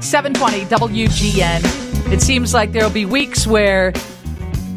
[0.00, 2.12] 720 WGN.
[2.12, 3.92] It seems like there'll be weeks where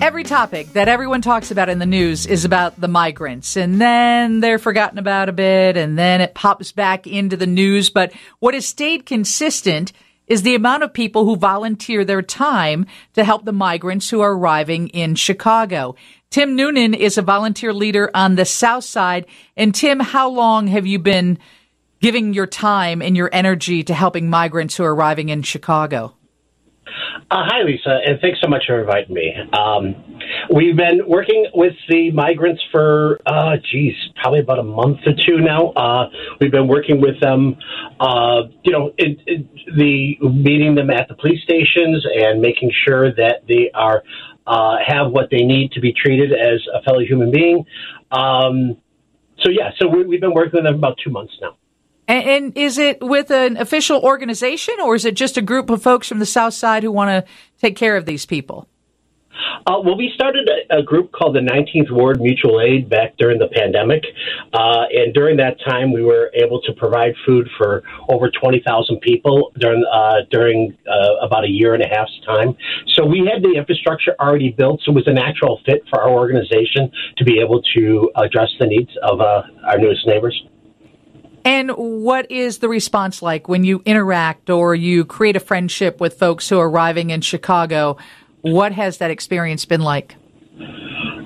[0.00, 4.40] every topic that everyone talks about in the news is about the migrants and then
[4.40, 7.90] they're forgotten about a bit and then it pops back into the news.
[7.90, 9.92] But what has stayed consistent
[10.26, 14.32] is the amount of people who volunteer their time to help the migrants who are
[14.32, 15.94] arriving in Chicago.
[16.30, 19.26] Tim Noonan is a volunteer leader on the South Side.
[19.58, 21.38] And Tim, how long have you been
[22.02, 26.14] giving your time and your energy to helping migrants who are arriving in Chicago?
[27.30, 29.32] Uh, hi, Lisa, and thanks so much for inviting me.
[29.52, 29.94] Um,
[30.52, 35.38] we've been working with the migrants for, uh, geez, probably about a month or two
[35.38, 35.68] now.
[35.70, 36.10] Uh,
[36.40, 37.56] we've been working with them,
[38.00, 39.46] uh, you know, it, it,
[39.76, 44.02] the meeting them at the police stations and making sure that they are
[44.46, 47.64] uh, have what they need to be treated as a fellow human being.
[48.10, 48.76] Um,
[49.38, 51.56] so yeah, so we, we've been working with them about two months now.
[52.12, 55.82] And, and, is it with an official organization, or is it just a group of
[55.82, 58.68] folks from the South Side who want to take care of these people?
[59.66, 63.38] Uh, well, we started a, a, group called the 19th Ward Mutual Aid back during
[63.38, 64.04] the pandemic.
[64.52, 69.50] Uh, and during that time, we were able to provide food for over 20,000 people
[69.58, 72.54] during, uh, during uh, about a year and a half's time.
[72.88, 76.10] So we had the infrastructure already built, so it was a natural fit for our
[76.10, 80.44] organization to be able to address the needs of uh, our newest neighbors.
[81.44, 86.18] And what is the response like when you interact or you create a friendship with
[86.18, 87.96] folks who are arriving in Chicago?
[88.42, 90.16] What has that experience been like?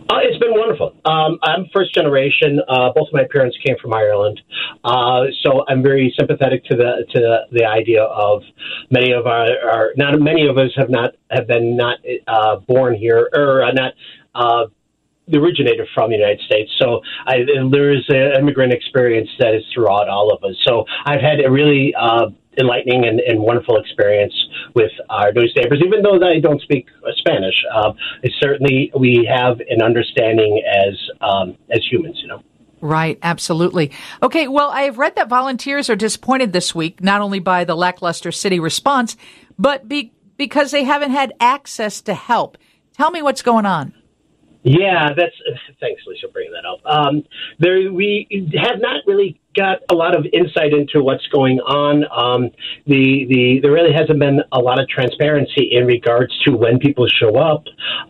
[0.09, 0.95] Uh, it's been wonderful.
[1.05, 2.61] Um, I'm first generation.
[2.69, 4.41] Uh, both of my parents came from Ireland,
[4.85, 8.43] uh, so I'm very sympathetic to the to the, idea of
[8.89, 12.95] many of our, our, not many of us have not have been not uh, born
[12.95, 13.95] here or uh, not
[14.37, 14.67] uh,
[15.33, 16.71] originated from the United States.
[16.79, 17.39] So I,
[17.71, 20.57] there is an immigrant experience that is throughout all of us.
[20.63, 22.27] So I've had a really uh,
[22.59, 24.33] enlightening and, and, wonderful experience
[24.75, 27.55] with our newspapers, even though I don't speak Spanish.
[27.75, 27.97] Um,
[28.41, 32.43] certainly, we have an understanding as um, as humans, you know.
[32.81, 33.91] Right, absolutely.
[34.23, 37.75] Okay, well, I have read that volunteers are disappointed this week, not only by the
[37.75, 39.17] lackluster city response,
[39.59, 42.59] but be, because they haven't had access to help.
[42.93, 43.95] Tell me what's going on.
[44.67, 45.37] Yeah, that's
[45.81, 46.81] thanks, Lisa, for bringing that up.
[46.85, 47.23] Um,
[47.61, 48.27] there, we
[48.61, 52.05] have not really got a lot of insight into what's going on.
[52.13, 52.51] Um,
[52.87, 57.07] the the there really hasn't been a lot of transparency in regards to when people
[57.09, 57.65] show up.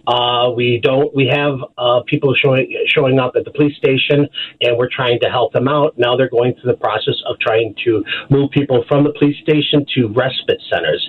[0.07, 1.15] Uh, we don't.
[1.15, 4.29] We have uh, people showing showing up at the police station,
[4.61, 5.97] and we're trying to help them out.
[5.97, 9.87] Now they're going through the process of trying to move people from the police station
[9.95, 11.09] to respite centers,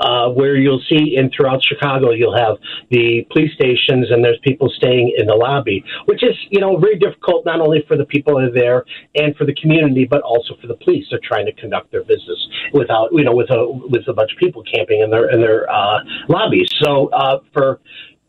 [0.00, 2.56] uh, where you'll see in throughout Chicago, you'll have
[2.90, 6.98] the police stations, and there's people staying in the lobby, which is you know very
[6.98, 10.22] difficult not only for the people that are there and for the community community, but
[10.22, 11.06] also for the police.
[11.10, 14.38] They're trying to conduct their business without, you know, with a with a bunch of
[14.38, 15.98] people camping in their in their uh,
[16.28, 16.68] lobbies.
[16.82, 17.80] So uh, for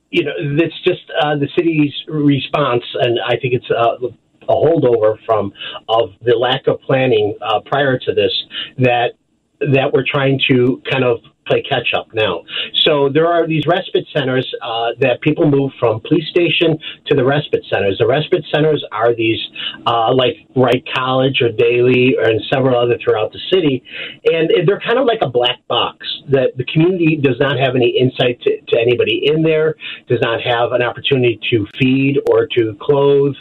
[0.09, 4.07] you know, it's just uh, the city's response, and I think it's uh,
[4.49, 5.53] a holdover from
[5.87, 8.33] of the lack of planning uh, prior to this
[8.77, 9.13] that
[9.59, 12.43] that we're trying to kind of play catch up now.
[12.85, 17.23] So there are these respite centers uh, that people move from police station to the
[17.23, 17.97] respite centers.
[17.99, 19.39] The respite centers are these
[19.85, 23.83] uh, like Wright College or Daley or and several other throughout the city,
[24.25, 27.89] and they're kind of like a black box that the community does not have any
[27.99, 29.75] insight to, to anybody in there,
[30.07, 33.35] does not have an opportunity to feed or to clothe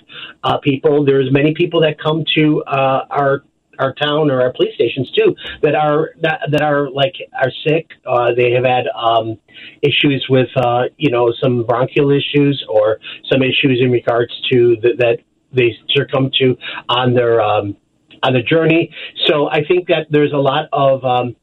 [0.45, 1.05] uh, people.
[1.05, 3.45] There's many people that come to uh, our
[3.81, 7.91] our town or our police stations too that are that, that are like are sick.
[8.07, 9.39] Uh, they have had um,
[9.83, 12.99] issues with uh, you know some bronchial issues or
[13.31, 15.19] some issues in regards to the, that
[15.53, 16.57] they succumb to
[16.89, 17.77] on their um,
[18.23, 18.95] on the journey.
[19.27, 21.37] So I think that there's a lot of um,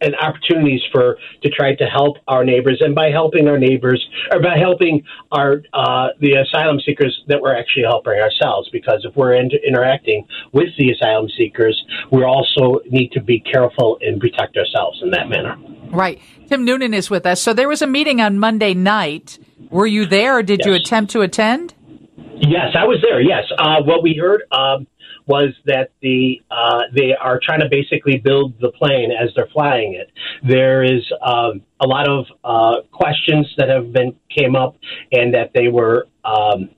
[0.00, 4.40] and opportunities for to try to help our neighbors, and by helping our neighbors, or
[4.40, 5.02] by helping
[5.32, 8.68] our uh, the asylum seekers, that we're actually helping ourselves.
[8.70, 13.98] Because if we're in, interacting with the asylum seekers, we also need to be careful
[14.00, 15.56] and protect ourselves in that manner.
[15.90, 16.20] Right.
[16.48, 17.40] Tim Noonan is with us.
[17.40, 19.38] So there was a meeting on Monday night.
[19.70, 20.66] Were you there, or did yes.
[20.66, 21.74] you attempt to attend?
[22.38, 23.20] Yes, I was there.
[23.20, 23.44] Yes.
[23.58, 24.42] Uh, what we heard.
[24.52, 24.86] Um,
[25.26, 29.94] was that the uh, they are trying to basically build the plane as they're flying
[29.94, 30.10] it.
[30.46, 34.76] There is um, a lot of uh, questions that have been came up,
[35.12, 36.08] and that they were.
[36.24, 36.70] Um,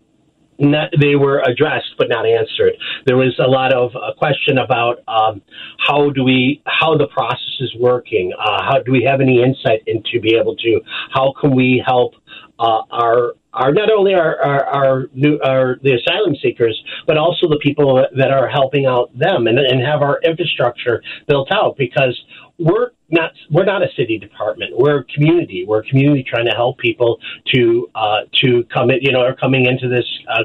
[0.60, 2.72] not, they were addressed but not answered.
[3.06, 5.40] There was a lot of uh, question about um,
[5.78, 8.32] how do we how the process is working.
[8.36, 10.80] Uh, how do we have any insight into be able to
[11.12, 12.14] how can we help
[12.58, 17.48] uh, our are not only our our, our, new, our the asylum seekers, but also
[17.48, 22.18] the people that are helping out them, and, and have our infrastructure built out because
[22.58, 24.72] we're not we're not a city department.
[24.76, 25.64] We're a community.
[25.66, 27.18] We're a community trying to help people
[27.54, 30.44] to uh, to come in, you know, are coming into this uh,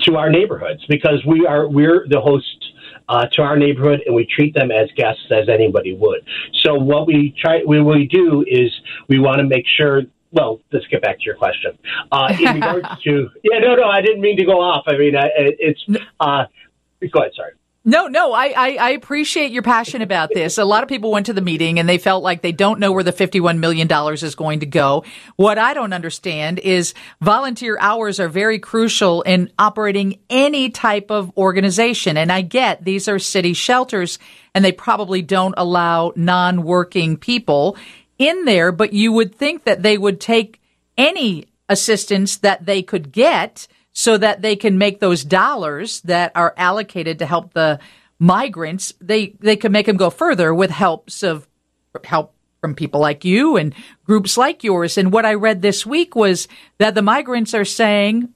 [0.00, 2.46] to our neighborhoods because we are we're the host
[3.08, 6.20] uh, to our neighborhood and we treat them as guests as anybody would.
[6.62, 8.70] So what we try, what we do is
[9.08, 10.02] we want to make sure.
[10.32, 11.78] Well, let's get back to your question.
[12.10, 14.84] Uh, in regards to yeah, no, no, I didn't mean to go off.
[14.86, 15.84] I mean, I, it's
[16.20, 16.44] uh,
[17.12, 17.32] go ahead.
[17.36, 17.52] Sorry.
[17.84, 20.56] No, no, I, I, I, appreciate your passion about this.
[20.56, 22.92] A lot of people went to the meeting and they felt like they don't know
[22.92, 25.02] where the $51 million is going to go.
[25.34, 31.36] What I don't understand is volunteer hours are very crucial in operating any type of
[31.36, 32.16] organization.
[32.16, 34.20] And I get these are city shelters
[34.54, 37.76] and they probably don't allow non-working people
[38.22, 40.60] in there, but you would think that they would take
[40.96, 46.54] any assistance that they could get– so that they can make those dollars that are
[46.56, 47.78] allocated to help the
[48.18, 51.46] migrants, they, they can make them go further with helps of
[52.04, 53.74] help from people like you and
[54.04, 54.96] groups like yours.
[54.96, 56.48] And what I read this week was
[56.78, 58.28] that the migrants are saying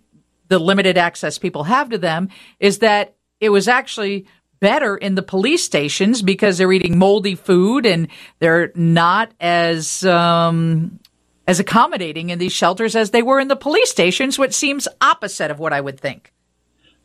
[0.48, 2.28] the limited access people have to them
[2.60, 4.26] is that it was actually
[4.60, 8.08] better in the police stations because they're eating moldy food and
[8.38, 10.98] they're not as um,
[11.46, 15.50] as accommodating in these shelters as they were in the police stations, which seems opposite
[15.50, 16.32] of what I would think.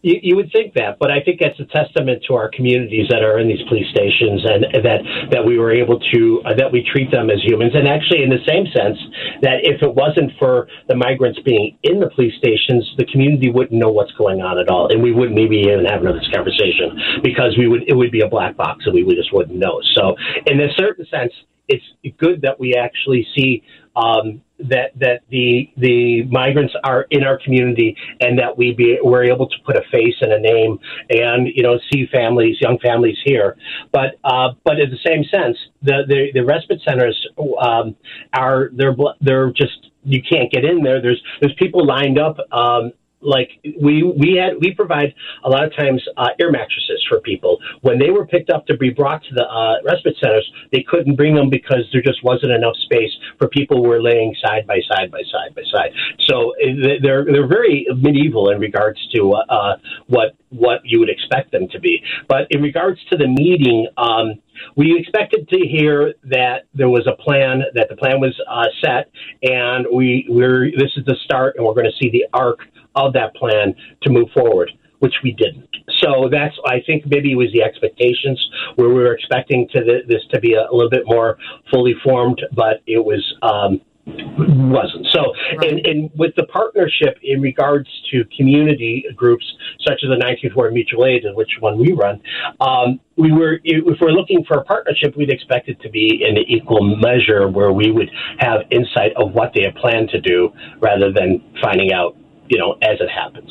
[0.02, 3.22] You, you, would think that, but I think that's a testament to our communities that
[3.22, 6.82] are in these police stations, and that that we were able to uh, that we
[6.82, 7.74] treat them as humans.
[7.76, 8.98] And actually, in the same sense,
[9.46, 13.78] that if it wasn't for the migrants being in the police stations, the community wouldn't
[13.78, 17.54] know what's going on at all, and we wouldn't maybe even have this conversation because
[17.58, 19.80] we would it would be a black box, and we would just wouldn't know.
[19.94, 20.16] So,
[20.48, 21.32] in a certain sense,
[21.68, 21.86] it's
[22.18, 23.64] good that we actually see
[23.96, 29.24] um, that that the the migrants are in our community and that we be we're
[29.24, 30.80] able to put a face and a name
[31.10, 33.58] and you know see families young families here.
[33.92, 37.28] But uh, but in the same sense the the, the respite centers
[37.62, 37.96] um,
[38.34, 41.02] are they're they're just you can't get in there.
[41.02, 43.50] There's there's people lined up um, like
[43.82, 45.14] we we had we provide
[45.44, 47.58] a lot of times uh, air mattresses for people.
[47.82, 51.16] When they were picked up to be brought to the uh, respite centers they couldn't
[51.16, 54.80] bring them because there just wasn't enough space for people who were laying side by
[54.90, 55.92] side by side by side.
[56.22, 59.78] So uh, they're they're very medieval in regards to uh,
[60.08, 62.04] what what you would expect them to be.
[62.28, 64.40] But in regards to the meeting um,
[64.76, 69.10] we expected to hear that there was a plan, that the plan was uh, set,
[69.44, 72.60] and we we're this is the start, and we're going to see the arc
[72.96, 73.74] of that plan
[74.04, 75.70] to move forward, which we didn't.
[76.00, 78.40] So that's, I think, maybe it was the expectations
[78.76, 81.38] where we were expecting to the, this to be a, a, little bit more
[81.72, 83.24] fully formed, but it was.
[83.42, 85.72] Um, wasn't so right.
[85.72, 89.46] and, and with the partnership in regards to community groups
[89.88, 92.20] such as the 19th ward mutual aid which one we run
[92.60, 96.36] um, we were if we're looking for a partnership we'd expect it to be in
[96.36, 98.10] an equal measure where we would
[98.40, 102.18] have insight of what they have planned to do rather than finding out
[102.52, 103.50] you know, as it happens.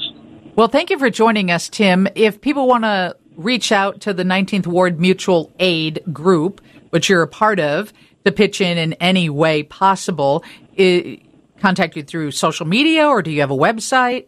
[0.55, 2.07] Well, thank you for joining us, Tim.
[2.15, 6.61] If people want to reach out to the 19th Ward Mutual Aid Group,
[6.91, 7.95] which you're a part of,
[8.27, 10.45] to pitch in in any way possible,
[10.75, 11.23] it,
[11.61, 14.27] contact you through social media or do you have a website?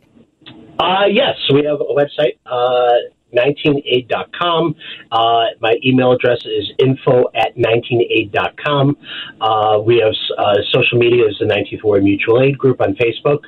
[0.79, 2.39] Uh, yes, we have a website.
[2.47, 4.75] Uh, 19aid.com.
[5.11, 8.97] Uh, my email address is info at 19aid.com.
[9.41, 13.41] Uh, we have uh, social media is the 19th Ward Mutual Aid Group on Facebook.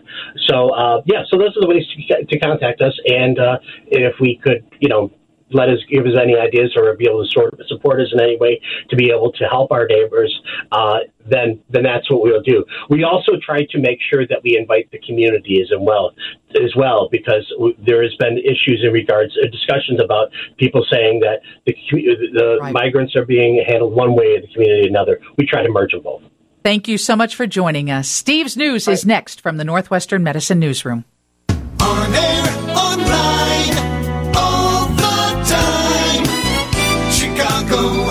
[0.49, 2.99] So, uh, yeah, so those are the ways to, to contact us.
[3.07, 5.13] And uh, if we could, you know,
[5.55, 8.21] let us give us any ideas or be able to sort of support us in
[8.21, 10.33] any way to be able to help our neighbors,
[10.73, 10.99] uh,
[11.31, 12.65] then then that's what we'll do.
[12.91, 16.13] We also try to make sure that we invite the community as well
[16.57, 17.47] as well because
[17.87, 21.75] there has been issues in regards uh, discussions about people saying that the
[22.33, 22.73] the right.
[22.73, 25.21] migrants are being handled one way, the community another.
[25.39, 26.23] We try to merge them both.
[26.65, 28.09] Thank you so much for joining us.
[28.09, 31.05] Steve's News is next from the Northwestern Medicine Newsroom.
[31.81, 33.94] On air, online,
[37.77, 38.04] all